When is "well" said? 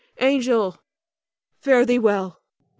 1.99-2.41